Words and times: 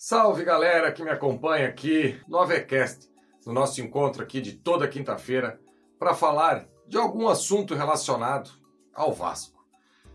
Salve 0.00 0.44
galera 0.44 0.92
que 0.92 1.02
me 1.02 1.10
acompanha 1.10 1.66
aqui 1.66 2.20
no 2.28 2.38
Avecast, 2.38 3.10
no 3.44 3.52
nosso 3.52 3.80
encontro 3.80 4.22
aqui 4.22 4.40
de 4.40 4.52
toda 4.52 4.86
quinta-feira, 4.86 5.60
para 5.98 6.14
falar 6.14 6.68
de 6.86 6.96
algum 6.96 7.26
assunto 7.26 7.74
relacionado 7.74 8.48
ao 8.94 9.12
Vasco. 9.12 9.60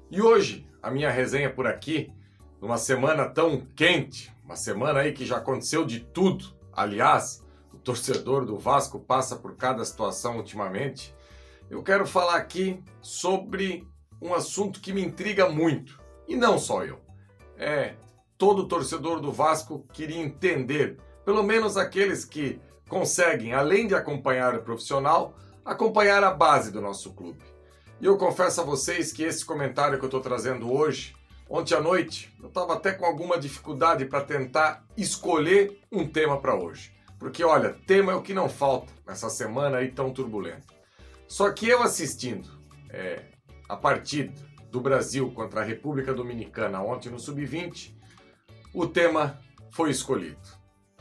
E 0.10 0.22
hoje, 0.22 0.66
a 0.82 0.90
minha 0.90 1.12
resenha 1.12 1.54
por 1.54 1.68
aqui, 1.68 2.14
numa 2.62 2.78
semana 2.78 3.28
tão 3.28 3.68
quente, 3.76 4.34
uma 4.46 4.56
semana 4.56 5.02
aí 5.02 5.12
que 5.12 5.26
já 5.26 5.36
aconteceu 5.36 5.86
de 5.86 6.00
tudo. 6.00 6.58
Aliás, 6.72 7.46
o 7.74 7.78
torcedor 7.78 8.46
do 8.46 8.58
Vasco 8.58 9.02
passa 9.02 9.36
por 9.36 9.58
cada 9.58 9.84
situação 9.84 10.38
ultimamente. 10.38 11.14
Eu 11.70 11.84
quero 11.84 12.08
falar 12.08 12.38
aqui 12.38 12.82
sobre 13.02 13.86
um 14.22 14.34
assunto 14.34 14.80
que 14.80 14.94
me 14.94 15.04
intriga 15.04 15.50
muito, 15.50 16.02
e 16.26 16.38
não 16.38 16.58
só 16.58 16.86
eu. 16.86 17.02
É 17.58 17.96
todo 18.38 18.68
torcedor 18.68 19.20
do 19.20 19.32
Vasco 19.32 19.86
queria 19.94 20.22
entender, 20.22 20.98
pelo 21.26 21.44
menos 21.44 21.78
aqueles 21.78 22.26
que 22.26 22.60
conseguem, 22.90 23.54
além 23.54 23.88
de 23.88 23.96
acompanhar 23.96 24.56
o 24.56 24.62
profissional, 24.62 25.36
acompanhar 25.64 26.24
a 26.24 26.32
base 26.32 26.72
do 26.72 26.82
nosso 26.82 27.14
clube. 27.14 27.44
E 28.00 28.06
eu 28.06 28.18
confesso 28.18 28.62
a 28.62 28.64
vocês 28.64 29.14
que 29.14 29.24
esse 29.24 29.46
comentário 29.46 29.98
que 29.98 30.04
eu 30.04 30.08
estou 30.08 30.22
trazendo 30.22 30.72
hoje, 30.72 31.16
ontem 31.50 31.74
à 31.74 31.80
noite, 31.80 32.36
eu 32.42 32.50
estava 32.50 32.74
até 32.74 32.92
com 32.92 33.06
alguma 33.06 33.38
dificuldade 33.38 34.06
para 34.06 34.22
tentar 34.22 34.86
escolher 34.98 35.80
um 35.92 36.08
tema 36.08 36.40
para 36.40 36.56
hoje. 36.56 36.94
Porque 37.18 37.44
olha, 37.44 37.78
tema 37.88 38.12
é 38.12 38.16
o 38.16 38.22
que 38.22 38.34
não 38.34 38.50
falta 38.50 38.92
nessa 39.08 39.30
semana 39.30 39.78
aí 39.78 39.90
tão 39.90 40.12
turbulenta. 40.12 40.74
Só 41.28 41.50
que 41.52 41.68
eu 41.70 41.82
assistindo 41.82 42.50
é, 42.90 43.24
a 43.70 43.78
partida 43.78 44.34
do 44.70 44.82
Brasil 44.82 45.32
contra 45.32 45.62
a 45.62 45.64
República 45.64 46.14
Dominicana 46.14 46.82
ontem 46.82 47.10
no 47.10 47.20
Sub-20, 47.20 47.96
o 48.74 48.88
tema 48.88 49.40
foi 49.72 49.92
escolhido. 49.92 50.40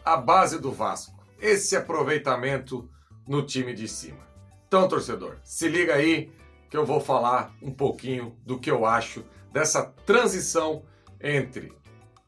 A 0.04 0.16
base 0.16 0.58
do 0.58 0.70
Vasco. 0.70 1.24
Esse 1.40 1.74
aproveitamento 1.74 2.88
no 3.26 3.44
time 3.44 3.72
de 3.72 3.88
cima. 3.88 4.20
Então, 4.68 4.86
torcedor, 4.86 5.38
se 5.42 5.68
liga 5.68 5.94
aí 5.94 6.30
que 6.68 6.76
eu 6.76 6.84
vou 6.84 7.00
falar 7.00 7.54
um 7.60 7.72
pouquinho 7.72 8.36
do 8.44 8.58
que 8.58 8.70
eu 8.70 8.86
acho 8.86 9.24
dessa 9.52 9.82
transição 9.82 10.84
entre 11.20 11.72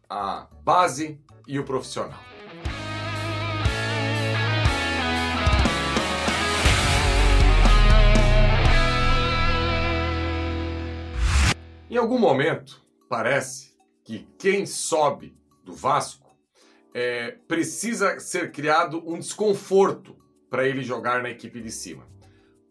a 0.08 0.48
base 0.62 1.20
e 1.46 1.58
o 1.58 1.64
profissional. 1.64 2.20
Em 11.90 11.96
algum 11.96 12.18
momento, 12.18 12.84
parece 13.08 13.73
que 14.04 14.28
quem 14.38 14.66
sobe 14.66 15.36
do 15.64 15.74
Vasco 15.74 16.36
é, 16.92 17.32
precisa 17.48 18.20
ser 18.20 18.52
criado 18.52 19.02
um 19.04 19.18
desconforto 19.18 20.16
para 20.48 20.68
ele 20.68 20.82
jogar 20.82 21.22
na 21.22 21.30
equipe 21.30 21.60
de 21.60 21.72
cima. 21.72 22.06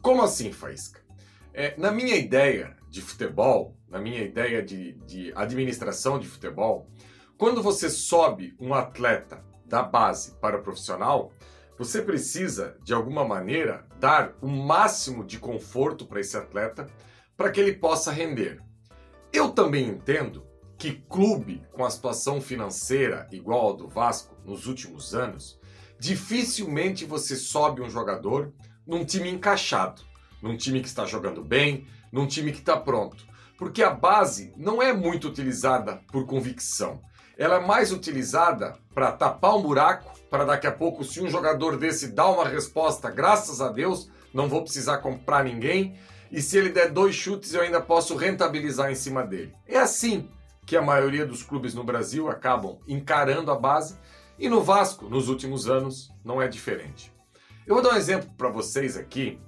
Como 0.00 0.22
assim, 0.22 0.52
Faísca? 0.52 1.04
É, 1.52 1.74
na 1.76 1.90
minha 1.90 2.16
ideia 2.16 2.76
de 2.88 3.02
futebol, 3.02 3.76
na 3.88 3.98
minha 3.98 4.22
ideia 4.22 4.62
de, 4.62 4.94
de 5.06 5.32
administração 5.34 6.18
de 6.18 6.26
futebol, 6.26 6.88
quando 7.36 7.62
você 7.62 7.90
sobe 7.90 8.56
um 8.58 8.72
atleta 8.72 9.44
da 9.66 9.82
base 9.82 10.36
para 10.40 10.58
o 10.58 10.62
profissional, 10.62 11.32
você 11.76 12.00
precisa, 12.00 12.76
de 12.82 12.94
alguma 12.94 13.24
maneira, 13.24 13.86
dar 13.98 14.36
o 14.40 14.46
máximo 14.48 15.24
de 15.24 15.38
conforto 15.38 16.06
para 16.06 16.20
esse 16.20 16.36
atleta 16.36 16.86
para 17.36 17.50
que 17.50 17.60
ele 17.60 17.74
possa 17.74 18.12
render. 18.12 18.62
Eu 19.32 19.50
também 19.50 19.88
entendo 19.88 20.46
que 20.84 21.02
clube 21.08 21.62
com 21.72 21.82
a 21.82 21.88
situação 21.88 22.42
financeira 22.42 23.26
igual 23.32 23.68
ao 23.68 23.74
do 23.74 23.88
Vasco 23.88 24.36
nos 24.44 24.66
últimos 24.66 25.14
anos, 25.14 25.58
dificilmente 25.98 27.06
você 27.06 27.36
sobe 27.36 27.80
um 27.80 27.88
jogador 27.88 28.52
num 28.86 29.02
time 29.02 29.30
encaixado, 29.30 30.02
num 30.42 30.58
time 30.58 30.82
que 30.82 30.86
está 30.86 31.06
jogando 31.06 31.42
bem, 31.42 31.86
num 32.12 32.26
time 32.26 32.52
que 32.52 32.58
está 32.58 32.76
pronto. 32.76 33.24
Porque 33.56 33.82
a 33.82 33.88
base 33.88 34.52
não 34.58 34.82
é 34.82 34.92
muito 34.92 35.26
utilizada 35.26 36.02
por 36.12 36.26
convicção. 36.26 37.00
Ela 37.38 37.56
é 37.56 37.66
mais 37.66 37.90
utilizada 37.90 38.76
para 38.94 39.10
tapar 39.10 39.56
um 39.56 39.62
buraco, 39.62 40.12
para 40.28 40.44
daqui 40.44 40.66
a 40.66 40.72
pouco, 40.72 41.02
se 41.02 41.18
um 41.18 41.30
jogador 41.30 41.78
desse 41.78 42.08
dá 42.08 42.28
uma 42.28 42.46
resposta, 42.46 43.10
graças 43.10 43.62
a 43.62 43.70
Deus, 43.70 44.10
não 44.34 44.50
vou 44.50 44.60
precisar 44.60 44.98
comprar 44.98 45.44
ninguém. 45.44 45.98
E 46.30 46.42
se 46.42 46.58
ele 46.58 46.68
der 46.68 46.90
dois 46.90 47.14
chutes, 47.14 47.54
eu 47.54 47.62
ainda 47.62 47.80
posso 47.80 48.14
rentabilizar 48.16 48.92
em 48.92 48.94
cima 48.94 49.22
dele. 49.22 49.54
É 49.66 49.78
assim 49.78 50.28
que 50.66 50.76
a 50.76 50.82
maioria 50.82 51.26
dos 51.26 51.42
clubes 51.42 51.74
no 51.74 51.84
Brasil 51.84 52.28
acabam 52.28 52.78
encarando 52.88 53.50
a 53.50 53.58
base 53.58 53.98
e 54.38 54.48
no 54.48 54.62
Vasco, 54.62 55.08
nos 55.08 55.28
últimos 55.28 55.68
anos, 55.68 56.10
não 56.24 56.40
é 56.42 56.48
diferente. 56.48 57.12
Eu 57.66 57.74
vou 57.74 57.82
dar 57.82 57.94
um 57.94 57.96
exemplo 57.96 58.30
para 58.36 58.48
vocês 58.48 58.96
aqui 58.96 59.40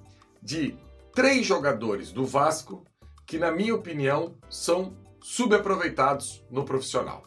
de 0.43 0.77
três 1.13 1.45
jogadores 1.45 2.13
do 2.13 2.25
Vasco 2.25 2.85
que, 3.27 3.39
na 3.39 3.51
minha 3.51 3.75
opinião, 3.75 4.39
são 4.49 4.97
subaproveitados 5.23 6.45
no 6.51 6.65
profissional. 6.65 7.25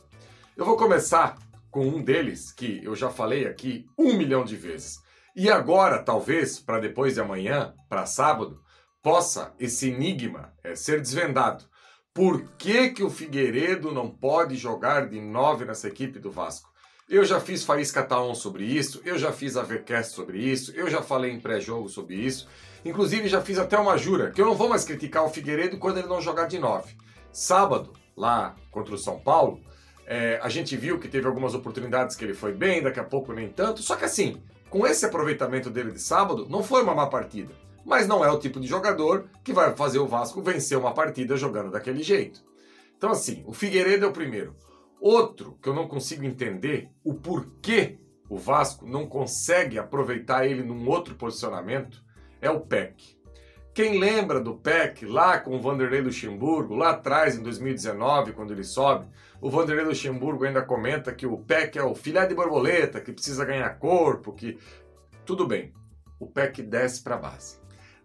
Eu 0.56 0.66
vou 0.66 0.78
começar 0.78 1.38
com 1.70 1.86
um 1.86 2.02
deles 2.02 2.52
que 2.52 2.84
eu 2.84 2.96
já 2.96 3.10
falei 3.10 3.46
aqui 3.46 3.86
um 3.98 4.14
milhão 4.14 4.44
de 4.44 4.56
vezes. 4.56 5.00
E 5.36 5.50
agora, 5.50 6.02
talvez, 6.02 6.60
para 6.60 6.80
depois 6.80 7.14
de 7.14 7.22
amanhã, 7.22 7.74
para 7.88 8.06
sábado, 8.06 8.62
possa 9.02 9.54
esse 9.60 9.90
enigma 9.90 10.54
é, 10.64 10.76
ser 10.76 11.02
desvendado. 11.02 11.66
Por 12.14 12.42
que, 12.58 12.90
que 12.90 13.04
o 13.04 13.10
Figueiredo 13.10 13.92
não 13.92 14.10
pode 14.10 14.56
jogar 14.56 15.08
de 15.08 15.22
9 15.22 15.66
nessa 15.66 15.88
equipe 15.88 16.18
do 16.18 16.32
Vasco? 16.32 16.70
Eu 17.08 17.24
já 17.24 17.40
fiz 17.40 17.64
Faísca 17.64 18.04
Taon 18.04 18.34
sobre 18.34 18.64
isso, 18.66 19.00
eu 19.06 19.18
já 19.18 19.32
fiz 19.32 19.56
a 19.56 19.62
VCast 19.62 20.14
sobre 20.14 20.40
isso, 20.40 20.72
eu 20.76 20.90
já 20.90 21.02
falei 21.02 21.32
em 21.32 21.40
pré-jogo 21.40 21.88
sobre 21.88 22.16
isso. 22.16 22.48
Inclusive 22.84 23.28
já 23.28 23.42
fiz 23.42 23.60
até 23.60 23.78
uma 23.78 23.96
jura 23.96 24.32
que 24.32 24.42
eu 24.42 24.46
não 24.46 24.56
vou 24.56 24.68
mais 24.68 24.84
criticar 24.84 25.24
o 25.24 25.30
Figueiredo 25.30 25.78
quando 25.78 26.00
ele 26.00 26.08
não 26.08 26.20
jogar 26.20 26.48
de 26.48 26.58
9. 26.58 26.96
Sábado, 27.32 27.94
lá 28.18 28.56
contra 28.72 28.96
o 28.96 28.98
São 28.98 29.20
Paulo, 29.20 29.62
é, 30.06 30.40
a 30.42 30.50
gente 30.50 30.76
viu 30.76 31.00
que 31.00 31.08
teve 31.08 31.28
algumas 31.28 31.54
oportunidades 31.54 32.16
que 32.16 32.26
ele 32.26 32.34
foi 32.34 32.54
bem, 32.54 32.82
daqui 32.82 33.00
a 33.00 33.04
pouco 33.04 33.34
nem 33.34 33.50
tanto. 33.50 33.84
Só 33.84 33.96
que 33.96 34.06
assim, 34.06 34.42
com 34.70 34.86
esse 34.86 35.06
aproveitamento 35.06 35.70
dele 35.70 35.92
de 35.92 36.02
sábado, 36.02 36.48
não 36.50 36.64
foi 36.64 36.82
uma 36.82 36.96
má 36.96 37.06
partida 37.06 37.54
mas 37.90 38.08
não 38.08 38.24
é 38.24 38.32
o 38.32 38.38
tipo 38.38 38.60
de 38.60 38.68
jogador 38.68 39.28
que 39.44 39.52
vai 39.52 39.76
fazer 39.76 39.98
o 39.98 40.06
Vasco 40.06 40.44
vencer 40.44 40.78
uma 40.78 40.94
partida 40.94 41.36
jogando 41.36 41.72
daquele 41.72 42.04
jeito. 42.04 42.46
Então, 42.96 43.10
assim, 43.10 43.44
o 43.48 43.52
Figueiredo 43.52 44.06
é 44.06 44.08
o 44.08 44.14
primeiro. 44.14 44.56
Outro 45.02 45.58
que 45.60 45.68
eu 45.68 45.74
não 45.74 45.88
consigo 45.88 46.24
entender 46.24 46.92
o 47.04 47.16
porquê 47.16 47.98
o 48.30 48.38
Vasco 48.38 48.86
não 48.86 49.08
consegue 49.08 49.80
aproveitar 49.80 50.46
ele 50.46 50.62
num 50.62 50.88
outro 50.88 51.16
posicionamento 51.16 52.04
é 52.40 52.52
o 52.52 52.60
PEC. 52.60 53.18
Quem 53.74 53.98
lembra 53.98 54.40
do 54.40 54.54
PEC 54.54 55.08
lá 55.08 55.40
com 55.40 55.56
o 55.56 55.62
Vanderlei 55.62 56.02
Luxemburgo, 56.02 56.76
lá 56.76 56.92
atrás 56.92 57.36
em 57.36 57.42
2019, 57.42 58.34
quando 58.34 58.52
ele 58.52 58.64
sobe, 58.64 59.08
o 59.42 59.50
Vanderlei 59.50 59.86
Luxemburgo 59.86 60.46
ainda 60.46 60.62
comenta 60.62 61.12
que 61.12 61.26
o 61.26 61.40
PEC 61.40 61.80
é 61.80 61.84
o 61.84 61.96
filé 61.96 62.28
de 62.28 62.36
borboleta, 62.36 63.02
que 63.02 63.12
precisa 63.12 63.44
ganhar 63.44 63.80
corpo, 63.80 64.34
que. 64.34 64.60
Tudo 65.26 65.48
bem, 65.48 65.74
o 66.20 66.28
PEC 66.28 66.62
desce 66.62 67.02
para 67.02 67.16
a 67.16 67.20
base 67.20 67.60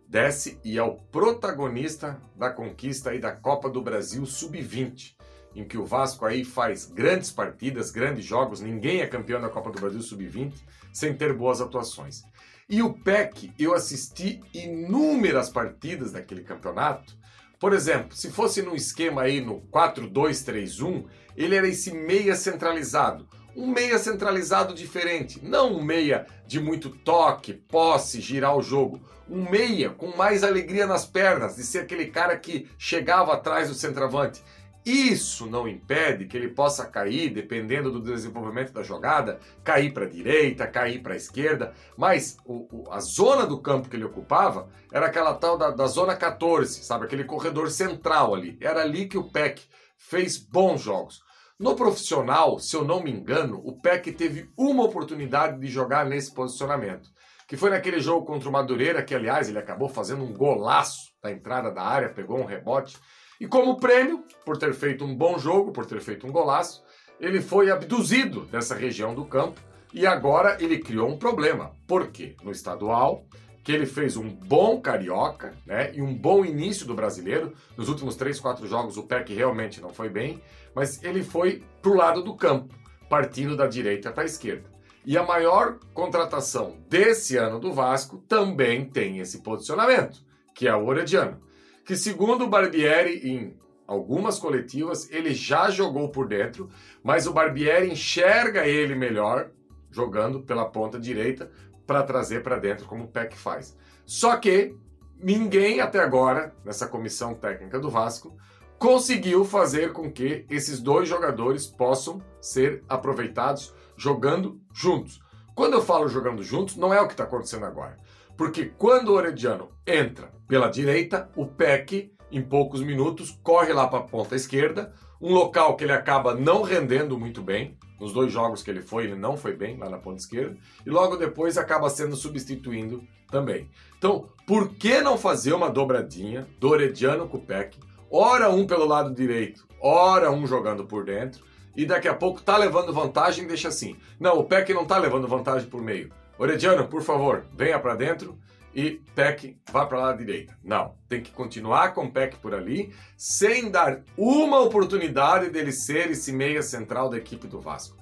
desce 0.08 0.58
e 0.64 0.78
é 0.78 0.82
o 0.82 0.96
protagonista 0.96 2.20
da 2.36 2.50
conquista 2.50 3.10
aí 3.10 3.18
da 3.18 3.32
Copa 3.32 3.68
do 3.68 3.82
Brasil 3.82 4.24
Sub-20, 4.24 5.14
em 5.54 5.64
que 5.64 5.78
o 5.78 5.84
Vasco 5.84 6.24
aí 6.24 6.44
faz 6.44 6.86
grandes 6.86 7.30
partidas, 7.30 7.90
grandes 7.90 8.24
jogos, 8.24 8.60
ninguém 8.60 9.00
é 9.00 9.06
campeão 9.06 9.40
da 9.40 9.48
Copa 9.48 9.70
do 9.70 9.80
Brasil 9.80 10.02
Sub-20 10.02 10.52
sem 10.92 11.14
ter 11.14 11.32
boas 11.32 11.60
atuações. 11.60 12.22
E 12.68 12.82
o 12.82 12.94
PEC, 12.94 13.52
eu 13.58 13.74
assisti 13.74 14.40
inúmeras 14.54 15.50
partidas 15.50 16.12
daquele 16.12 16.42
campeonato. 16.42 17.16
Por 17.60 17.72
exemplo, 17.72 18.16
se 18.16 18.30
fosse 18.30 18.62
no 18.62 18.74
esquema 18.74 19.22
aí 19.22 19.40
no 19.40 19.60
4-2-3-1, 19.70 21.06
ele 21.36 21.56
era 21.56 21.68
esse 21.68 21.92
meia 21.92 22.34
centralizado, 22.34 23.28
um 23.56 23.66
meia 23.66 23.98
centralizado 23.98 24.74
diferente, 24.74 25.40
não 25.42 25.74
um 25.74 25.82
meia 25.82 26.26
de 26.46 26.60
muito 26.60 26.90
toque, 26.90 27.52
posse, 27.52 28.20
girar 28.20 28.56
o 28.56 28.62
jogo. 28.62 29.00
Um 29.28 29.48
meia 29.48 29.90
com 29.90 30.16
mais 30.16 30.44
alegria 30.44 30.86
nas 30.86 31.06
pernas, 31.06 31.56
de 31.56 31.62
ser 31.62 31.80
aquele 31.80 32.06
cara 32.06 32.36
que 32.36 32.68
chegava 32.76 33.32
atrás 33.32 33.68
do 33.68 33.74
centroavante. 33.74 34.42
Isso 34.84 35.46
não 35.46 35.66
impede 35.66 36.26
que 36.26 36.36
ele 36.36 36.48
possa 36.48 36.84
cair, 36.84 37.30
dependendo 37.30 37.90
do 37.90 38.02
desenvolvimento 38.02 38.70
da 38.70 38.82
jogada, 38.82 39.40
cair 39.62 39.94
para 39.94 40.04
a 40.04 40.08
direita, 40.08 40.66
cair 40.66 41.02
para 41.02 41.14
a 41.14 41.16
esquerda, 41.16 41.72
mas 41.96 42.36
o, 42.44 42.68
o, 42.70 42.92
a 42.92 43.00
zona 43.00 43.46
do 43.46 43.62
campo 43.62 43.88
que 43.88 43.96
ele 43.96 44.04
ocupava 44.04 44.68
era 44.92 45.06
aquela 45.06 45.32
tal 45.32 45.56
da, 45.56 45.70
da 45.70 45.86
zona 45.86 46.14
14, 46.14 46.84
sabe? 46.84 47.06
Aquele 47.06 47.24
corredor 47.24 47.70
central 47.70 48.34
ali. 48.34 48.58
Era 48.60 48.82
ali 48.82 49.06
que 49.06 49.16
o 49.16 49.30
PEC 49.30 49.62
fez 49.96 50.36
bons 50.36 50.82
jogos. 50.82 51.23
No 51.58 51.76
profissional, 51.76 52.58
se 52.58 52.74
eu 52.74 52.84
não 52.84 53.00
me 53.00 53.12
engano, 53.12 53.60
o 53.64 53.80
Peck 53.80 54.10
teve 54.10 54.50
uma 54.58 54.82
oportunidade 54.82 55.60
de 55.60 55.68
jogar 55.68 56.04
nesse 56.04 56.34
posicionamento, 56.34 57.08
que 57.46 57.56
foi 57.56 57.70
naquele 57.70 58.00
jogo 58.00 58.26
contra 58.26 58.48
o 58.48 58.52
Madureira, 58.52 59.04
que 59.04 59.14
aliás 59.14 59.48
ele 59.48 59.60
acabou 59.60 59.88
fazendo 59.88 60.24
um 60.24 60.32
golaço 60.32 61.12
da 61.22 61.30
entrada 61.30 61.70
da 61.70 61.80
área, 61.80 62.12
pegou 62.12 62.40
um 62.40 62.44
rebote. 62.44 62.98
E 63.40 63.46
como 63.46 63.78
prêmio, 63.78 64.24
por 64.44 64.56
ter 64.56 64.74
feito 64.74 65.04
um 65.04 65.16
bom 65.16 65.38
jogo, 65.38 65.70
por 65.70 65.86
ter 65.86 66.00
feito 66.00 66.26
um 66.26 66.32
golaço, 66.32 66.82
ele 67.20 67.40
foi 67.40 67.70
abduzido 67.70 68.46
dessa 68.46 68.74
região 68.74 69.14
do 69.14 69.24
campo 69.24 69.60
e 69.92 70.08
agora 70.08 70.56
ele 70.60 70.80
criou 70.80 71.08
um 71.08 71.16
problema. 71.16 71.76
Por 71.86 72.08
quê? 72.08 72.34
No 72.42 72.50
estadual, 72.50 73.28
que 73.64 73.72
ele 73.72 73.86
fez 73.86 74.14
um 74.14 74.28
bom 74.28 74.78
carioca, 74.78 75.54
né? 75.64 75.90
E 75.94 76.02
um 76.02 76.14
bom 76.14 76.44
início 76.44 76.86
do 76.86 76.94
brasileiro. 76.94 77.54
Nos 77.78 77.88
últimos 77.88 78.14
três, 78.14 78.38
quatro 78.38 78.66
jogos 78.66 78.98
o 78.98 79.04
PEC 79.04 79.32
realmente 79.32 79.80
não 79.80 79.88
foi 79.88 80.10
bem, 80.10 80.42
mas 80.74 81.02
ele 81.02 81.24
foi 81.24 81.62
pro 81.80 81.94
lado 81.96 82.22
do 82.22 82.36
campo, 82.36 82.74
partindo 83.08 83.56
da 83.56 83.66
direita 83.66 84.12
para 84.12 84.22
a 84.22 84.26
esquerda. 84.26 84.70
E 85.06 85.16
a 85.16 85.22
maior 85.22 85.78
contratação 85.94 86.76
desse 86.90 87.38
ano 87.38 87.58
do 87.58 87.72
Vasco 87.72 88.18
também 88.28 88.84
tem 88.84 89.18
esse 89.18 89.42
posicionamento, 89.42 90.22
que 90.54 90.68
é 90.68 90.74
o 90.74 90.84
Orediano, 90.84 91.40
que 91.86 91.96
segundo 91.96 92.44
o 92.44 92.48
Barbieri 92.48 93.28
em 93.28 93.56
algumas 93.86 94.38
coletivas 94.38 95.10
ele 95.10 95.32
já 95.34 95.70
jogou 95.70 96.10
por 96.10 96.28
dentro, 96.28 96.68
mas 97.02 97.26
o 97.26 97.32
Barbieri 97.32 97.90
enxerga 97.90 98.66
ele 98.66 98.94
melhor 98.94 99.50
jogando 99.90 100.42
pela 100.42 100.64
ponta 100.64 100.98
direita 100.98 101.50
para 101.86 102.02
trazer 102.02 102.42
para 102.42 102.58
dentro 102.58 102.86
como 102.86 103.04
o 103.04 103.08
PEC 103.08 103.36
faz. 103.36 103.76
Só 104.04 104.36
que 104.36 104.76
ninguém 105.18 105.80
até 105.80 106.00
agora 106.00 106.54
nessa 106.64 106.86
comissão 106.86 107.34
técnica 107.34 107.78
do 107.78 107.90
Vasco 107.90 108.36
conseguiu 108.78 109.44
fazer 109.44 109.92
com 109.92 110.10
que 110.10 110.44
esses 110.50 110.80
dois 110.80 111.08
jogadores 111.08 111.66
possam 111.66 112.20
ser 112.40 112.84
aproveitados 112.88 113.74
jogando 113.96 114.60
juntos. 114.72 115.20
Quando 115.54 115.74
eu 115.74 115.82
falo 115.82 116.08
jogando 116.08 116.42
juntos, 116.42 116.76
não 116.76 116.92
é 116.92 117.00
o 117.00 117.06
que 117.06 117.14
está 117.14 117.24
acontecendo 117.24 117.64
agora. 117.64 117.96
Porque 118.36 118.66
quando 118.66 119.08
o 119.08 119.14
Orediano 119.14 119.70
entra 119.86 120.32
pela 120.48 120.68
direita, 120.68 121.30
o 121.36 121.46
PEC, 121.46 122.12
em 122.30 122.42
poucos 122.42 122.82
minutos, 122.82 123.38
corre 123.42 123.72
lá 123.72 123.86
para 123.86 124.00
a 124.00 124.06
ponta 124.06 124.34
esquerda, 124.34 124.92
um 125.24 125.32
local 125.32 125.74
que 125.74 125.84
ele 125.84 125.92
acaba 125.94 126.34
não 126.34 126.60
rendendo 126.60 127.18
muito 127.18 127.40
bem. 127.40 127.78
Nos 127.98 128.12
dois 128.12 128.30
jogos 128.30 128.62
que 128.62 128.70
ele 128.70 128.82
foi, 128.82 129.04
ele 129.04 129.14
não 129.14 129.38
foi 129.38 129.56
bem 129.56 129.78
lá 129.78 129.88
na 129.88 129.96
ponta 129.96 130.18
esquerda. 130.18 130.54
E 130.84 130.90
logo 130.90 131.16
depois 131.16 131.56
acaba 131.56 131.88
sendo 131.88 132.14
substituindo 132.14 133.02
também. 133.30 133.70
Então, 133.96 134.28
por 134.46 134.74
que 134.74 135.00
não 135.00 135.16
fazer 135.16 135.54
uma 135.54 135.70
dobradinha 135.70 136.46
do 136.60 136.68
Orediano 136.68 137.26
com 137.26 137.38
o 137.38 137.40
Peck? 137.40 137.78
Ora 138.10 138.50
um 138.50 138.66
pelo 138.66 138.84
lado 138.84 139.14
direito, 139.14 139.66
ora 139.80 140.30
um 140.30 140.46
jogando 140.46 140.84
por 140.84 141.06
dentro. 141.06 141.42
E 141.74 141.86
daqui 141.86 142.06
a 142.06 142.14
pouco 142.14 142.42
tá 142.42 142.58
levando 142.58 142.92
vantagem, 142.92 143.46
deixa 143.46 143.68
assim. 143.68 143.96
Não, 144.20 144.38
o 144.38 144.44
Peck 144.44 144.74
não 144.74 144.84
tá 144.84 144.98
levando 144.98 145.26
vantagem 145.26 145.70
por 145.70 145.80
meio. 145.80 146.12
Orediano, 146.38 146.86
por 146.86 147.00
favor, 147.00 147.46
venha 147.56 147.78
para 147.78 147.94
dentro 147.94 148.38
e 148.74 149.00
Peck 149.14 149.56
vá 149.70 149.86
para 149.86 149.98
lá 149.98 150.10
à 150.10 150.16
direita. 150.16 150.56
Não, 150.62 150.94
tem 151.08 151.22
que 151.22 151.30
continuar 151.30 151.94
com 151.94 152.06
o 152.06 152.12
Peck 152.12 152.36
por 152.38 152.54
ali, 152.54 152.92
sem 153.16 153.70
dar 153.70 154.02
uma 154.16 154.60
oportunidade 154.60 155.50
dele 155.50 155.72
ser 155.72 156.10
esse 156.10 156.32
meia 156.32 156.62
central 156.62 157.08
da 157.08 157.16
equipe 157.16 157.46
do 157.46 157.60
Vasco. 157.60 157.96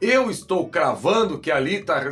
Eu 0.00 0.30
estou 0.30 0.68
cravando 0.68 1.38
que 1.38 1.50
ali 1.50 1.76
está 1.76 2.02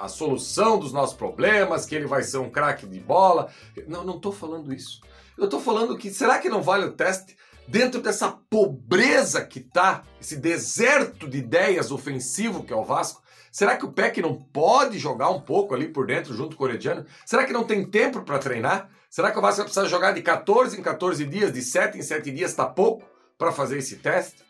a 0.00 0.08
solução 0.08 0.78
dos 0.78 0.92
nossos 0.92 1.16
problemas, 1.16 1.84
que 1.84 1.94
ele 1.94 2.06
vai 2.06 2.22
ser 2.22 2.38
um 2.38 2.50
craque 2.50 2.86
de 2.86 2.98
bola. 2.98 3.48
Não, 3.86 4.04
não 4.04 4.16
estou 4.16 4.32
falando 4.32 4.72
isso. 4.72 5.00
Eu 5.36 5.44
estou 5.44 5.60
falando 5.60 5.96
que 5.98 6.10
será 6.10 6.38
que 6.38 6.48
não 6.48 6.62
vale 6.62 6.86
o 6.86 6.92
teste 6.92 7.36
dentro 7.68 8.00
dessa 8.00 8.30
pobreza 8.48 9.44
que 9.44 9.60
tá, 9.60 10.02
esse 10.20 10.36
deserto 10.36 11.28
de 11.28 11.38
ideias 11.38 11.90
ofensivo 11.90 12.64
que 12.64 12.72
é 12.72 12.76
o 12.76 12.84
Vasco? 12.84 13.22
Será 13.56 13.74
que 13.74 13.86
o 13.86 13.90
Peck 13.90 14.20
não 14.20 14.34
pode 14.34 14.98
jogar 14.98 15.30
um 15.30 15.40
pouco 15.40 15.74
ali 15.74 15.88
por 15.88 16.06
dentro 16.06 16.34
junto 16.34 16.54
com 16.54 16.64
o 16.64 16.66
Orediano? 16.66 17.06
Será 17.24 17.46
que 17.46 17.54
não 17.54 17.64
tem 17.64 17.86
tempo 17.86 18.20
para 18.20 18.38
treinar? 18.38 18.90
Será 19.08 19.30
que 19.30 19.38
o 19.38 19.40
Vasco 19.40 19.56
vai 19.56 19.64
precisar 19.64 19.88
jogar 19.88 20.12
de 20.12 20.20
14 20.20 20.78
em 20.78 20.82
14 20.82 21.24
dias, 21.24 21.54
de 21.54 21.62
7 21.62 21.96
em 21.96 22.02
7 22.02 22.30
dias, 22.30 22.50
está 22.50 22.66
pouco 22.66 23.08
para 23.38 23.50
fazer 23.50 23.78
esse 23.78 23.96
teste? 23.96 24.44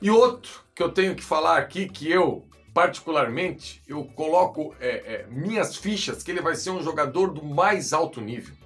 E 0.00 0.08
outro 0.08 0.62
que 0.74 0.82
eu 0.82 0.90
tenho 0.90 1.14
que 1.14 1.22
falar 1.22 1.58
aqui, 1.58 1.86
que 1.86 2.10
eu, 2.10 2.48
particularmente, 2.72 3.82
eu 3.86 4.06
coloco 4.06 4.74
é, 4.80 4.88
é, 4.88 5.26
minhas 5.28 5.76
fichas, 5.76 6.22
que 6.22 6.30
ele 6.30 6.40
vai 6.40 6.54
ser 6.54 6.70
um 6.70 6.82
jogador 6.82 7.30
do 7.30 7.44
mais 7.44 7.92
alto 7.92 8.22
nível. 8.22 8.56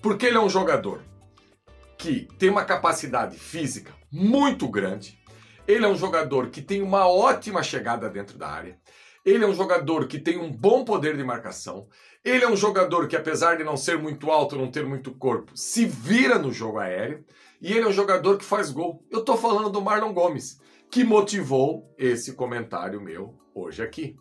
Porque 0.00 0.24
ele 0.24 0.38
é 0.38 0.40
um 0.40 0.48
jogador 0.48 1.02
que 1.98 2.26
tem 2.38 2.48
uma 2.48 2.64
capacidade 2.64 3.38
física 3.38 3.92
muito 4.10 4.66
grande, 4.68 5.20
ele 5.68 5.84
é 5.84 5.88
um 5.88 5.96
jogador 5.96 6.48
que 6.48 6.60
tem 6.60 6.82
uma 6.82 7.06
ótima 7.06 7.62
chegada 7.62 8.08
dentro 8.08 8.36
da 8.36 8.48
área, 8.48 8.80
ele 9.24 9.44
é 9.44 9.46
um 9.46 9.54
jogador 9.54 10.06
que 10.08 10.18
tem 10.18 10.38
um 10.38 10.50
bom 10.50 10.84
poder 10.84 11.16
de 11.16 11.22
marcação. 11.22 11.86
Ele 12.24 12.44
é 12.44 12.48
um 12.48 12.56
jogador 12.56 13.06
que, 13.06 13.16
apesar 13.16 13.56
de 13.56 13.64
não 13.64 13.76
ser 13.76 13.98
muito 13.98 14.30
alto, 14.30 14.56
não 14.56 14.70
ter 14.70 14.84
muito 14.84 15.12
corpo, 15.12 15.52
se 15.54 15.84
vira 15.84 16.38
no 16.38 16.52
jogo 16.52 16.78
aéreo. 16.78 17.24
E 17.60 17.72
ele 17.72 17.84
é 17.84 17.88
um 17.88 17.92
jogador 17.92 18.36
que 18.36 18.44
faz 18.44 18.70
gol. 18.70 19.04
Eu 19.10 19.24
tô 19.24 19.36
falando 19.36 19.70
do 19.70 19.80
Marlon 19.80 20.12
Gomes, 20.12 20.60
que 20.90 21.04
motivou 21.04 21.94
esse 21.96 22.32
comentário 22.32 23.00
meu 23.00 23.38
hoje 23.54 23.82
aqui. 23.82 24.16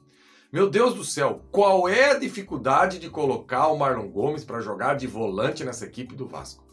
Meu 0.54 0.70
Deus 0.70 0.94
do 0.94 1.04
céu, 1.04 1.48
qual 1.52 1.88
é 1.88 2.12
a 2.12 2.20
dificuldade 2.20 3.00
de 3.00 3.10
colocar 3.10 3.68
o 3.68 3.78
Marlon 3.78 4.10
Gomes 4.10 4.44
para 4.44 4.60
jogar 4.60 4.96
de 4.96 5.08
volante 5.08 5.64
nessa 5.64 5.86
equipe 5.86 6.14
do 6.14 6.28
Vasco? 6.28 6.70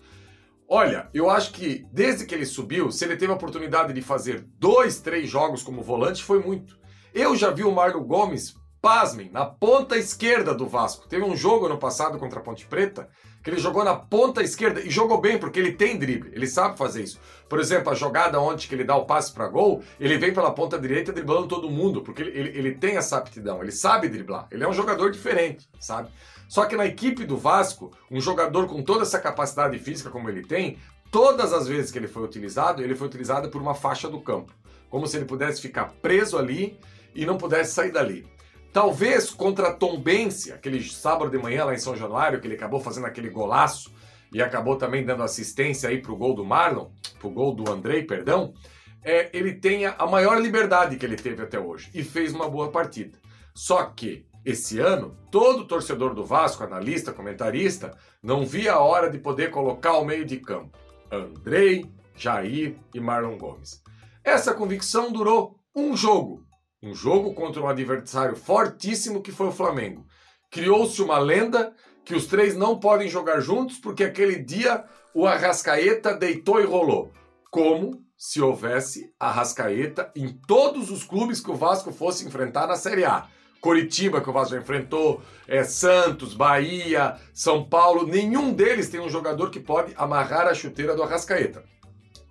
Olha, 0.68 1.08
eu 1.14 1.30
acho 1.30 1.52
que 1.52 1.86
desde 1.90 2.26
que 2.26 2.34
ele 2.34 2.44
subiu, 2.44 2.90
se 2.90 3.04
ele 3.04 3.16
teve 3.16 3.32
a 3.32 3.36
oportunidade 3.36 3.92
de 3.92 4.02
fazer 4.02 4.46
dois, 4.58 5.00
três 5.00 5.30
jogos 5.30 5.62
como 5.62 5.82
volante, 5.82 6.22
foi 6.22 6.42
muito. 6.42 6.78
Eu 7.14 7.34
já 7.36 7.50
vi 7.50 7.64
o 7.64 7.72
Marlon 7.72 8.04
Gomes, 8.04 8.54
pasmem, 8.80 9.30
na 9.32 9.44
ponta 9.44 9.96
esquerda 9.96 10.54
do 10.54 10.66
Vasco. 10.66 11.08
Teve 11.08 11.24
um 11.24 11.36
jogo 11.36 11.68
no 11.68 11.78
passado 11.78 12.18
contra 12.18 12.40
a 12.40 12.42
Ponte 12.42 12.66
Preta 12.66 13.08
que 13.42 13.50
ele 13.50 13.60
jogou 13.60 13.84
na 13.84 13.94
ponta 13.94 14.42
esquerda 14.42 14.80
e 14.80 14.90
jogou 14.90 15.20
bem 15.20 15.38
porque 15.38 15.58
ele 15.58 15.72
tem 15.72 15.96
drible, 15.96 16.30
ele 16.34 16.46
sabe 16.46 16.76
fazer 16.76 17.04
isso. 17.04 17.18
Por 17.48 17.58
exemplo, 17.58 17.90
a 17.90 17.94
jogada 17.94 18.38
onde 18.40 18.68
que 18.68 18.74
ele 18.74 18.84
dá 18.84 18.96
o 18.96 19.06
passe 19.06 19.32
para 19.32 19.48
gol, 19.48 19.82
ele 19.98 20.18
vem 20.18 20.34
pela 20.34 20.50
ponta 20.50 20.78
direita 20.78 21.12
driblando 21.12 21.48
todo 21.48 21.70
mundo, 21.70 22.02
porque 22.02 22.22
ele, 22.22 22.38
ele, 22.38 22.58
ele 22.58 22.74
tem 22.74 22.96
essa 22.96 23.16
aptidão, 23.16 23.62
ele 23.62 23.72
sabe 23.72 24.08
driblar. 24.08 24.46
Ele 24.50 24.64
é 24.64 24.68
um 24.68 24.72
jogador 24.72 25.10
diferente, 25.10 25.68
sabe? 25.80 26.10
Só 26.48 26.66
que 26.66 26.76
na 26.76 26.84
equipe 26.84 27.24
do 27.24 27.36
Vasco, 27.36 27.92
um 28.10 28.20
jogador 28.20 28.66
com 28.66 28.82
toda 28.82 29.02
essa 29.02 29.18
capacidade 29.18 29.78
física 29.78 30.10
como 30.10 30.28
ele 30.28 30.42
tem, 30.42 30.78
todas 31.10 31.52
as 31.52 31.66
vezes 31.66 31.90
que 31.90 31.98
ele 31.98 32.08
foi 32.08 32.24
utilizado, 32.24 32.82
ele 32.82 32.94
foi 32.94 33.06
utilizado 33.06 33.48
por 33.48 33.62
uma 33.62 33.74
faixa 33.74 34.08
do 34.08 34.20
campo. 34.20 34.52
Como 34.90 35.06
se 35.06 35.16
ele 35.16 35.26
pudesse 35.26 35.60
ficar 35.60 35.92
preso 36.02 36.36
ali 36.36 36.78
e 37.18 37.26
não 37.26 37.36
pudesse 37.36 37.74
sair 37.74 37.90
dali. 37.90 38.24
Talvez 38.72 39.30
contra 39.30 39.68
a 39.68 39.74
Tombense, 39.74 40.52
aquele 40.52 40.82
sábado 40.82 41.30
de 41.30 41.38
manhã 41.38 41.64
lá 41.64 41.74
em 41.74 41.78
São 41.78 41.96
Januário, 41.96 42.40
que 42.40 42.46
ele 42.46 42.54
acabou 42.54 42.78
fazendo 42.78 43.06
aquele 43.06 43.28
golaço 43.28 43.92
e 44.32 44.40
acabou 44.40 44.76
também 44.76 45.04
dando 45.04 45.24
assistência 45.24 45.88
aí 45.88 46.00
pro 46.00 46.16
gol 46.16 46.34
do 46.34 46.44
Marlon, 46.44 46.90
pro 47.18 47.28
gol 47.28 47.52
do 47.52 47.70
Andrei, 47.72 48.04
perdão, 48.04 48.54
é, 49.02 49.30
ele 49.36 49.54
tenha 49.54 49.96
a 49.98 50.06
maior 50.06 50.40
liberdade 50.40 50.96
que 50.96 51.04
ele 51.04 51.16
teve 51.16 51.42
até 51.42 51.58
hoje 51.58 51.90
e 51.92 52.04
fez 52.04 52.32
uma 52.32 52.48
boa 52.48 52.70
partida. 52.70 53.18
Só 53.52 53.84
que 53.86 54.26
esse 54.44 54.78
ano, 54.78 55.16
todo 55.30 55.66
torcedor 55.66 56.14
do 56.14 56.24
Vasco, 56.24 56.62
analista, 56.62 57.12
comentarista, 57.12 57.96
não 58.22 58.46
via 58.46 58.74
a 58.74 58.80
hora 58.80 59.10
de 59.10 59.18
poder 59.18 59.50
colocar 59.50 59.90
ao 59.90 60.04
meio 60.04 60.24
de 60.24 60.36
campo 60.36 60.78
Andrei, 61.10 61.84
Jair 62.14 62.76
e 62.94 63.00
Marlon 63.00 63.36
Gomes. 63.38 63.82
Essa 64.22 64.54
convicção 64.54 65.10
durou 65.10 65.58
um 65.74 65.96
jogo 65.96 66.47
um 66.82 66.94
jogo 66.94 67.34
contra 67.34 67.60
um 67.60 67.68
adversário 67.68 68.36
fortíssimo 68.36 69.22
que 69.22 69.32
foi 69.32 69.48
o 69.48 69.52
Flamengo. 69.52 70.06
Criou-se 70.50 71.00
uma 71.02 71.18
lenda 71.18 71.74
que 72.04 72.14
os 72.14 72.26
três 72.26 72.56
não 72.56 72.78
podem 72.78 73.08
jogar 73.08 73.40
juntos 73.40 73.78
porque 73.78 74.04
aquele 74.04 74.38
dia 74.42 74.84
o 75.14 75.26
Arrascaeta 75.26 76.14
deitou 76.14 76.60
e 76.60 76.64
rolou. 76.64 77.12
Como 77.50 78.02
se 78.16 78.40
houvesse 78.40 79.12
Arrascaeta 79.18 80.10
em 80.14 80.28
todos 80.46 80.90
os 80.90 81.04
clubes 81.04 81.40
que 81.40 81.50
o 81.50 81.56
Vasco 81.56 81.92
fosse 81.92 82.26
enfrentar 82.26 82.66
na 82.66 82.76
Série 82.76 83.04
A. 83.04 83.26
Coritiba, 83.60 84.20
que 84.20 84.30
o 84.30 84.32
Vasco 84.32 84.54
enfrentou, 84.54 85.20
é, 85.46 85.64
Santos, 85.64 86.32
Bahia, 86.32 87.16
São 87.34 87.68
Paulo, 87.68 88.06
nenhum 88.06 88.52
deles 88.52 88.88
tem 88.88 89.00
um 89.00 89.08
jogador 89.08 89.50
que 89.50 89.58
pode 89.58 89.92
amarrar 89.96 90.46
a 90.46 90.54
chuteira 90.54 90.94
do 90.94 91.02
Arrascaeta. 91.02 91.64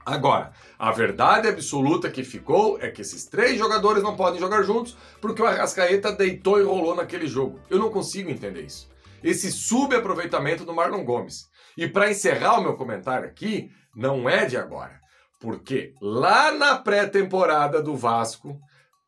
Agora, 0.07 0.53
a 0.79 0.89
verdade 0.89 1.49
absoluta 1.49 2.09
que 2.09 2.23
ficou 2.23 2.79
é 2.79 2.89
que 2.89 3.01
esses 3.01 3.25
três 3.25 3.59
jogadores 3.59 4.01
não 4.01 4.15
podem 4.15 4.39
jogar 4.39 4.63
juntos 4.63 4.95
porque 5.19 5.41
o 5.41 5.45
Arrascaeta 5.45 6.13
deitou 6.13 6.61
e 6.61 6.63
rolou 6.63 6.95
naquele 6.95 7.27
jogo. 7.27 7.59
Eu 7.69 7.77
não 7.77 7.91
consigo 7.91 8.31
entender 8.31 8.61
isso. 8.61 8.89
Esse 9.21 9.51
subaproveitamento 9.51 10.63
do 10.63 10.73
Marlon 10.73 11.03
Gomes. 11.03 11.49
E 11.77 11.89
para 11.89 12.09
encerrar 12.09 12.57
o 12.57 12.61
meu 12.61 12.77
comentário 12.77 13.27
aqui, 13.27 13.69
não 13.93 14.29
é 14.29 14.45
de 14.45 14.55
agora. 14.55 14.97
Porque 15.41 15.93
lá 16.01 16.53
na 16.53 16.77
pré-temporada 16.77 17.83
do 17.83 17.93
Vasco, 17.93 18.57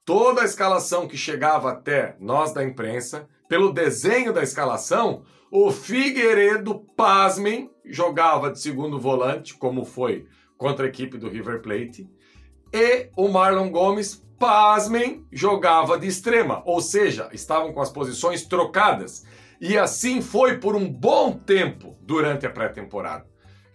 toda 0.03 0.41
a 0.41 0.45
escalação 0.45 1.07
que 1.07 1.15
chegava 1.15 1.71
até 1.71 2.17
nós 2.19 2.53
da 2.53 2.61
imprensa, 2.61 3.25
pelo 3.47 3.71
desenho 3.71 4.33
da 4.33 4.43
escalação, 4.43 5.23
o 5.49 5.71
Figueiredo, 5.71 6.85
pasmem, 6.97 7.69
jogava 7.85 8.51
de 8.51 8.59
segundo 8.59 8.99
volante, 8.99 9.53
como 9.53 9.85
foi 9.85 10.27
contra 10.59 10.85
a 10.85 10.89
equipe 10.89 11.17
do 11.17 11.29
River 11.29 11.61
Plate. 11.61 12.07
E 12.71 13.09
o 13.17 13.29
Marlon 13.29 13.71
Gomes, 13.71 14.23
pasmem, 14.37 15.25
jogava 15.31 15.97
de 15.97 16.07
extrema, 16.07 16.61
ou 16.65 16.79
seja, 16.81 17.29
estavam 17.33 17.73
com 17.73 17.81
as 17.81 17.89
posições 17.89 18.45
trocadas. 18.45 19.25
E 19.59 19.77
assim 19.77 20.21
foi 20.21 20.57
por 20.59 20.75
um 20.75 20.87
bom 20.87 21.31
tempo 21.31 21.97
durante 22.01 22.45
a 22.45 22.49
pré-temporada, 22.49 23.25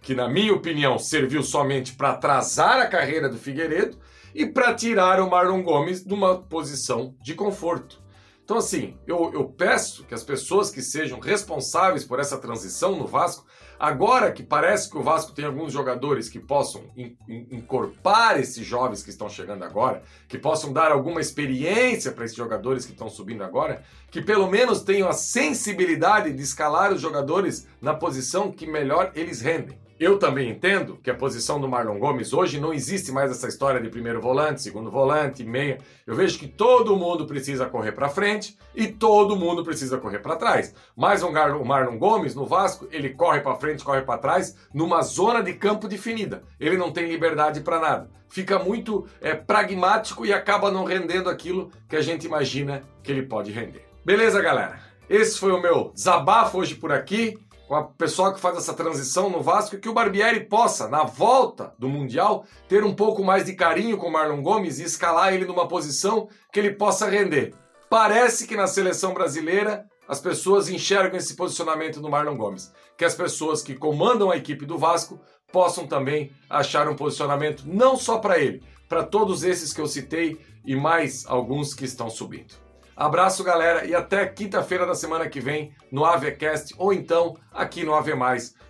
que 0.01 0.15
na 0.15 0.29
minha 0.29 0.53
opinião 0.53 0.97
serviu 0.97 1.43
somente 1.43 1.93
para 1.93 2.11
atrasar 2.11 2.79
a 2.79 2.87
carreira 2.87 3.27
do 3.27 3.37
Figueiredo 3.37 3.99
e 4.33 4.45
para 4.45 4.73
tirar 4.73 5.19
o 5.19 5.29
Marlon 5.29 5.63
Gomes 5.63 6.03
de 6.03 6.13
uma 6.13 6.41
posição 6.41 7.15
de 7.21 7.33
conforto. 7.33 8.03
Então, 8.43 8.57
assim, 8.57 8.95
eu, 9.07 9.31
eu 9.33 9.45
peço 9.45 10.03
que 10.05 10.13
as 10.13 10.23
pessoas 10.23 10.69
que 10.69 10.81
sejam 10.81 11.19
responsáveis 11.19 12.03
por 12.03 12.19
essa 12.19 12.37
transição 12.37 12.95
no 12.95 13.07
Vasco, 13.07 13.45
agora 13.79 14.31
que 14.31 14.43
parece 14.43 14.89
que 14.89 14.97
o 14.97 15.03
Vasco 15.03 15.31
tem 15.31 15.45
alguns 15.45 15.71
jogadores 15.71 16.29
que 16.29 16.39
possam 16.39 16.83
incorporar 17.27 18.39
esses 18.39 18.65
jovens 18.65 19.03
que 19.03 19.09
estão 19.09 19.29
chegando 19.29 19.63
agora, 19.63 20.03
que 20.27 20.37
possam 20.37 20.73
dar 20.73 20.91
alguma 20.91 21.21
experiência 21.21 22.11
para 22.11 22.25
esses 22.25 22.37
jogadores 22.37 22.85
que 22.85 22.91
estão 22.91 23.09
subindo 23.09 23.43
agora, 23.43 23.83
que 24.09 24.21
pelo 24.21 24.49
menos 24.49 24.81
tenham 24.81 25.09
a 25.09 25.13
sensibilidade 25.13 26.31
de 26.31 26.41
escalar 26.41 26.93
os 26.93 27.01
jogadores 27.01 27.67
na 27.81 27.93
posição 27.93 28.51
que 28.51 28.65
melhor 28.65 29.11
eles 29.15 29.41
rendem. 29.41 29.84
Eu 29.97 30.19
também 30.19 30.49
entendo 30.49 30.99
que 31.01 31.09
a 31.09 31.15
posição 31.15 31.57
do 31.57 31.69
Marlon 31.69 31.97
Gomes 31.97 32.33
hoje 32.33 32.59
não 32.59 32.73
existe 32.73 33.13
mais 33.13 33.31
essa 33.31 33.47
história 33.47 33.79
de 33.79 33.87
primeiro 33.87 34.19
volante, 34.19 34.61
segundo 34.61 34.91
volante, 34.91 35.41
meia. 35.41 35.77
Eu 36.05 36.13
vejo 36.13 36.37
que 36.37 36.49
todo 36.49 36.97
mundo 36.97 37.25
precisa 37.25 37.65
correr 37.65 37.93
para 37.93 38.09
frente 38.09 38.57
e 38.75 38.87
todo 38.89 39.37
mundo 39.37 39.63
precisa 39.63 39.97
correr 39.97 40.19
para 40.19 40.35
trás. 40.35 40.75
Mas 40.97 41.23
o 41.23 41.31
Marlon 41.31 41.97
Gomes 41.97 42.35
no 42.35 42.45
Vasco, 42.45 42.89
ele 42.91 43.11
corre 43.11 43.39
para 43.39 43.55
frente, 43.55 43.85
corre 43.85 44.01
para 44.01 44.19
trás, 44.19 44.57
numa 44.73 45.01
zona 45.01 45.41
de 45.41 45.53
campo 45.53 45.87
definida. 45.87 46.43
Ele 46.59 46.75
não 46.75 46.91
tem 46.91 47.07
liberdade 47.07 47.61
para 47.61 47.79
nada. 47.79 48.09
Fica 48.27 48.59
muito 48.59 49.07
é, 49.21 49.33
pragmático 49.33 50.25
e 50.25 50.33
acaba 50.33 50.69
não 50.69 50.83
rendendo 50.83 51.29
aquilo 51.29 51.71
que 51.87 51.95
a 51.95 52.01
gente 52.01 52.25
imagina 52.25 52.83
que 53.01 53.13
ele 53.13 53.23
pode 53.23 53.49
render. 53.49 53.87
Beleza, 54.03 54.41
galera? 54.41 54.77
Esse 55.09 55.39
foi 55.39 55.51
o 55.51 55.61
meu 55.61 55.91
desabafo 55.93 56.57
hoje 56.57 56.75
por 56.75 56.91
aqui 56.91 57.37
com 57.67 57.75
a 57.75 57.83
pessoa 57.83 58.33
que 58.33 58.39
faz 58.39 58.57
essa 58.57 58.73
transição 58.73 59.29
no 59.29 59.41
Vasco, 59.41 59.77
que 59.77 59.89
o 59.89 59.93
Barbieri 59.93 60.41
possa, 60.41 60.87
na 60.87 61.03
volta 61.03 61.73
do 61.79 61.89
Mundial, 61.89 62.45
ter 62.67 62.83
um 62.83 62.93
pouco 62.93 63.23
mais 63.23 63.45
de 63.45 63.53
carinho 63.53 63.97
com 63.97 64.07
o 64.07 64.11
Marlon 64.11 64.41
Gomes 64.41 64.79
e 64.79 64.83
escalar 64.83 65.33
ele 65.33 65.45
numa 65.45 65.67
posição 65.67 66.29
que 66.51 66.59
ele 66.59 66.71
possa 66.71 67.09
render. 67.09 67.53
Parece 67.89 68.47
que 68.47 68.55
na 68.55 68.67
seleção 68.67 69.13
brasileira 69.13 69.85
as 70.07 70.19
pessoas 70.19 70.69
enxergam 70.69 71.17
esse 71.17 71.35
posicionamento 71.35 71.99
do 71.99 72.09
Marlon 72.09 72.37
Gomes. 72.37 72.71
Que 72.97 73.05
as 73.05 73.15
pessoas 73.15 73.61
que 73.61 73.75
comandam 73.75 74.29
a 74.29 74.37
equipe 74.37 74.65
do 74.65 74.77
Vasco 74.77 75.19
possam 75.51 75.87
também 75.87 76.31
achar 76.49 76.87
um 76.87 76.95
posicionamento 76.95 77.63
não 77.65 77.97
só 77.97 78.19
para 78.19 78.37
ele, 78.37 78.61
para 78.87 79.03
todos 79.03 79.43
esses 79.43 79.73
que 79.73 79.81
eu 79.81 79.87
citei 79.87 80.37
e 80.65 80.75
mais 80.75 81.25
alguns 81.25 81.73
que 81.73 81.85
estão 81.85 82.09
subindo. 82.09 82.64
Abraço, 82.95 83.43
galera, 83.43 83.85
e 83.85 83.93
até 83.93 84.25
quinta-feira 84.25 84.85
da 84.85 84.95
semana 84.95 85.27
que 85.27 85.41
vem 85.41 85.73
no 85.91 86.05
AVCast 86.05 86.73
ou 86.77 86.93
então 86.93 87.35
aqui 87.51 87.83
no 87.83 87.93
AV 87.93 88.11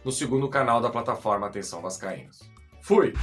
no 0.04 0.12
segundo 0.12 0.50
canal 0.50 0.82
da 0.82 0.90
plataforma 0.90 1.46
Atenção 1.46 1.82
Vascaínos. 1.82 2.40
Fui! 2.82 3.14